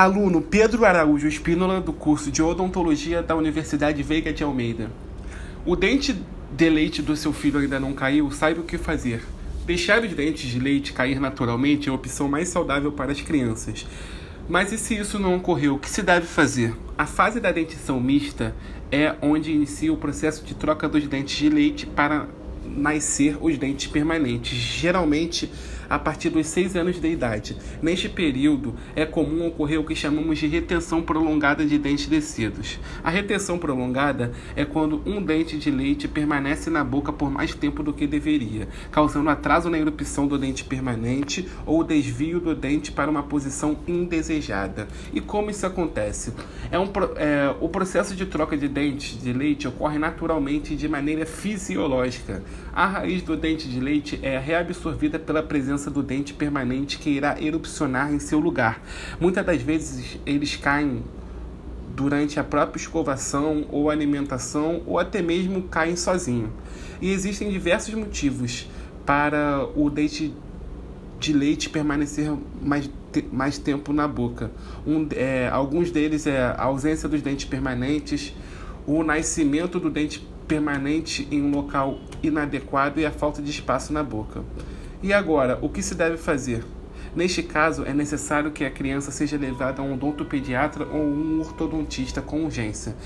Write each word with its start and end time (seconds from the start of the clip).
Aluno 0.00 0.40
Pedro 0.40 0.84
Araújo 0.84 1.26
Espínola, 1.26 1.80
do 1.80 1.92
curso 1.92 2.30
de 2.30 2.40
Odontologia 2.40 3.20
da 3.20 3.34
Universidade 3.34 4.00
Veiga 4.00 4.32
de 4.32 4.44
Almeida. 4.44 4.92
O 5.66 5.74
dente 5.74 6.16
de 6.56 6.70
leite 6.70 7.02
do 7.02 7.16
seu 7.16 7.32
filho 7.32 7.58
ainda 7.58 7.80
não 7.80 7.92
caiu? 7.92 8.30
Saiba 8.30 8.60
o 8.60 8.62
que 8.62 8.78
fazer. 8.78 9.24
Deixar 9.66 10.04
os 10.04 10.12
dentes 10.12 10.48
de 10.48 10.60
leite 10.60 10.92
cair 10.92 11.18
naturalmente 11.18 11.88
é 11.88 11.90
a 11.90 11.96
opção 11.96 12.28
mais 12.28 12.48
saudável 12.48 12.92
para 12.92 13.10
as 13.10 13.20
crianças. 13.20 13.88
Mas 14.48 14.70
e 14.70 14.78
se 14.78 14.96
isso 14.96 15.18
não 15.18 15.34
ocorreu, 15.34 15.74
o 15.74 15.78
que 15.80 15.90
se 15.90 16.00
deve 16.00 16.28
fazer? 16.28 16.76
A 16.96 17.04
fase 17.04 17.40
da 17.40 17.50
dentição 17.50 17.98
mista 17.98 18.54
é 18.92 19.16
onde 19.20 19.50
inicia 19.50 19.92
o 19.92 19.96
processo 19.96 20.44
de 20.44 20.54
troca 20.54 20.88
dos 20.88 21.04
dentes 21.08 21.36
de 21.36 21.48
leite 21.48 21.86
para 21.86 22.28
nascer 22.64 23.36
os 23.40 23.58
dentes 23.58 23.88
permanentes, 23.88 24.56
geralmente 24.56 25.50
a 25.88 25.98
partir 25.98 26.30
dos 26.30 26.46
6 26.46 26.76
anos 26.76 27.00
de 27.00 27.08
idade. 27.08 27.56
Neste 27.80 28.08
período, 28.08 28.74
é 28.94 29.06
comum 29.06 29.46
ocorrer 29.46 29.80
o 29.80 29.84
que 29.84 29.94
chamamos 29.94 30.38
de 30.38 30.46
retenção 30.46 31.02
prolongada 31.02 31.64
de 31.64 31.78
dentes 31.78 32.06
descidos. 32.06 32.78
A 33.02 33.10
retenção 33.10 33.58
prolongada 33.58 34.32
é 34.54 34.64
quando 34.64 35.02
um 35.06 35.22
dente 35.22 35.56
de 35.56 35.70
leite 35.70 36.08
permanece 36.08 36.70
na 36.70 36.84
boca 36.84 37.12
por 37.12 37.30
mais 37.30 37.54
tempo 37.54 37.82
do 37.82 37.92
que 37.92 38.06
deveria, 38.06 38.68
causando 38.90 39.30
atraso 39.30 39.70
na 39.70 39.78
erupção 39.78 40.26
do 40.26 40.38
dente 40.38 40.64
permanente 40.64 41.48
ou 41.64 41.82
desvio 41.82 42.40
do 42.40 42.54
dente 42.54 42.92
para 42.92 43.10
uma 43.10 43.22
posição 43.22 43.78
indesejada. 43.86 44.88
E 45.12 45.20
como 45.20 45.50
isso 45.50 45.66
acontece? 45.66 46.32
É 46.70 46.78
um, 46.78 46.88
é, 47.16 47.54
o 47.60 47.68
processo 47.68 48.14
de 48.14 48.26
troca 48.26 48.56
de 48.56 48.68
dentes 48.68 49.20
de 49.20 49.32
leite 49.32 49.68
ocorre 49.68 49.98
naturalmente 49.98 50.76
de 50.76 50.88
maneira 50.88 51.24
fisiológica. 51.24 52.42
A 52.72 52.86
raiz 52.86 53.22
do 53.22 53.36
dente 53.36 53.68
de 53.68 53.80
leite 53.80 54.18
é 54.22 54.38
reabsorvida 54.38 55.18
pela 55.18 55.42
presença 55.42 55.77
do 55.86 56.02
dente 56.02 56.34
permanente 56.34 56.98
que 56.98 57.10
irá 57.10 57.40
erupcionar 57.40 58.12
em 58.12 58.18
seu 58.18 58.38
lugar. 58.38 58.82
Muitas 59.20 59.44
das 59.46 59.62
vezes 59.62 60.18
eles 60.26 60.56
caem 60.56 61.02
durante 61.94 62.38
a 62.38 62.44
própria 62.44 62.80
escovação 62.80 63.66
ou 63.70 63.90
alimentação 63.90 64.82
ou 64.86 64.98
até 64.98 65.22
mesmo 65.22 65.62
caem 65.62 65.96
sozinho. 65.96 66.52
E 67.00 67.10
existem 67.10 67.50
diversos 67.50 67.94
motivos 67.94 68.68
para 69.04 69.66
o 69.74 69.88
dente 69.88 70.34
de 71.18 71.32
leite 71.32 71.68
permanecer 71.68 72.32
mais, 72.62 72.88
mais 73.32 73.58
tempo 73.58 73.92
na 73.92 74.06
boca. 74.06 74.50
Um, 74.86 75.08
é, 75.12 75.48
alguns 75.48 75.90
deles 75.90 76.26
é 76.26 76.40
a 76.40 76.62
ausência 76.62 77.08
dos 77.08 77.22
dentes 77.22 77.46
permanentes, 77.46 78.34
o 78.86 79.02
nascimento 79.02 79.80
do 79.80 79.90
dente 79.90 80.26
permanente 80.46 81.28
em 81.30 81.42
um 81.42 81.50
local 81.50 81.98
inadequado 82.22 83.00
e 83.00 83.06
a 83.06 83.10
falta 83.10 83.42
de 83.42 83.50
espaço 83.50 83.92
na 83.92 84.02
boca. 84.02 84.42
E 85.00 85.12
agora, 85.12 85.56
o 85.62 85.68
que 85.68 85.80
se 85.80 85.94
deve 85.94 86.16
fazer? 86.16 86.64
Neste 87.14 87.40
caso, 87.40 87.84
é 87.84 87.94
necessário 87.94 88.50
que 88.50 88.64
a 88.64 88.70
criança 88.70 89.12
seja 89.12 89.36
levada 89.36 89.80
a 89.80 89.84
um 89.84 89.94
odontopediatra 89.94 90.84
ou 90.84 91.00
um 91.00 91.38
ortodontista 91.38 92.20
com 92.20 92.44
urgência, 92.44 92.96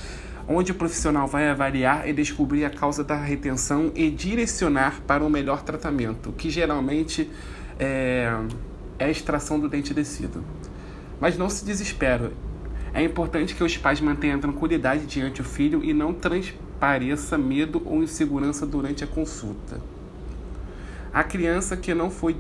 onde 0.48 0.72
o 0.72 0.74
profissional 0.74 1.26
vai 1.26 1.50
avaliar 1.50 2.08
e 2.08 2.14
descobrir 2.14 2.64
a 2.64 2.70
causa 2.70 3.04
da 3.04 3.16
retenção 3.16 3.92
e 3.94 4.10
direcionar 4.10 5.02
para 5.06 5.22
um 5.22 5.28
melhor 5.28 5.62
tratamento, 5.62 6.32
que 6.32 6.48
geralmente 6.48 7.30
é, 7.78 8.38
é 8.98 9.04
a 9.04 9.10
extração 9.10 9.60
do 9.60 9.68
dente 9.68 9.92
descido. 9.92 10.42
Mas 11.20 11.36
não 11.36 11.50
se 11.50 11.62
desespere. 11.62 12.30
É 12.94 13.02
importante 13.02 13.54
que 13.54 13.62
os 13.62 13.76
pais 13.76 14.00
mantenham 14.00 14.40
tranquilidade 14.40 15.04
diante 15.04 15.42
do 15.42 15.48
filho 15.48 15.84
e 15.84 15.92
não 15.92 16.14
transpareça 16.14 17.36
medo 17.36 17.82
ou 17.84 18.02
insegurança 18.02 18.64
durante 18.64 19.04
a 19.04 19.06
consulta. 19.06 19.78
A 21.14 21.22
criança 21.22 21.76
que 21.76 21.92
não 21.92 22.10
foi 22.10 22.34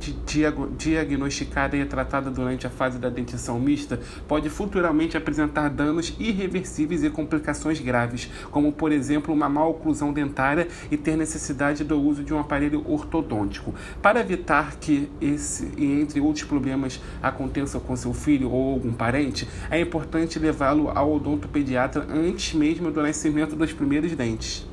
diagnosticada 0.78 1.76
e 1.76 1.84
tratada 1.84 2.30
durante 2.30 2.66
a 2.66 2.70
fase 2.70 2.98
da 2.98 3.10
dentição 3.10 3.60
mista 3.60 4.00
pode 4.26 4.48
futuramente 4.48 5.14
apresentar 5.14 5.68
danos 5.68 6.16
irreversíveis 6.18 7.04
e 7.04 7.10
complicações 7.10 7.78
graves, 7.80 8.30
como 8.50 8.72
por 8.72 8.90
exemplo 8.90 9.34
uma 9.34 9.46
má 9.46 9.62
oclusão 9.66 10.10
dentária 10.10 10.68
e 10.90 10.96
ter 10.96 11.18
necessidade 11.18 11.84
do 11.84 12.00
uso 12.00 12.24
de 12.24 12.32
um 12.32 12.38
aparelho 12.38 12.82
ortodôntico. 12.88 13.74
Para 14.00 14.20
evitar 14.20 14.76
que 14.76 15.06
esse 15.20 15.70
e 15.76 16.00
entre 16.00 16.18
outros 16.18 16.46
problemas 16.46 16.98
aconteça 17.22 17.78
com 17.78 17.94
seu 17.94 18.14
filho 18.14 18.50
ou 18.50 18.72
algum 18.72 18.92
parente, 18.94 19.46
é 19.70 19.78
importante 19.78 20.38
levá-lo 20.38 20.88
ao 20.88 21.14
odontopediatra 21.14 22.06
antes 22.08 22.54
mesmo 22.54 22.90
do 22.90 23.02
nascimento 23.02 23.54
dos 23.54 23.70
primeiros 23.70 24.12
dentes. 24.12 24.71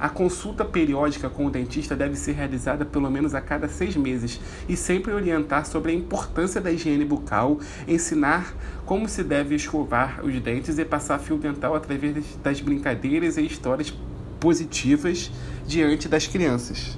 A 0.00 0.08
consulta 0.08 0.64
periódica 0.64 1.28
com 1.28 1.46
o 1.46 1.50
dentista 1.50 1.96
deve 1.96 2.14
ser 2.14 2.32
realizada 2.32 2.84
pelo 2.84 3.10
menos 3.10 3.34
a 3.34 3.40
cada 3.40 3.68
seis 3.68 3.96
meses 3.96 4.40
e 4.68 4.76
sempre 4.76 5.12
orientar 5.12 5.66
sobre 5.66 5.90
a 5.90 5.94
importância 5.94 6.60
da 6.60 6.70
higiene 6.70 7.04
bucal, 7.04 7.58
ensinar 7.86 8.54
como 8.86 9.08
se 9.08 9.24
deve 9.24 9.54
escovar 9.54 10.24
os 10.24 10.40
dentes 10.40 10.78
e 10.78 10.84
passar 10.84 11.18
fio 11.18 11.36
dental 11.36 11.74
através 11.74 12.24
das 12.42 12.60
brincadeiras 12.60 13.36
e 13.36 13.44
histórias 13.44 13.92
positivas 14.38 15.30
diante 15.66 16.08
das 16.08 16.26
crianças. 16.26 16.96